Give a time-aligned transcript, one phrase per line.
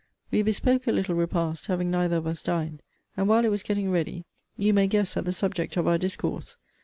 [0.31, 2.81] We bespoke a little repast, having neither of us dined;
[3.15, 4.25] and, while it was getting ready,
[4.57, 6.57] you may guess at the subject of our discourse.